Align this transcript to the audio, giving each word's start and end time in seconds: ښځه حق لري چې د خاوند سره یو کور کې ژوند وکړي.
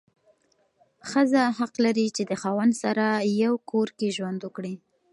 ښځه 1.09 1.43
حق 1.57 1.73
لري 1.85 2.07
چې 2.15 2.23
د 2.29 2.31
خاوند 2.41 2.73
سره 2.83 3.05
یو 3.43 3.53
کور 3.71 3.87
کې 3.97 4.07
ژوند 4.17 4.39
وکړي. 4.43 4.75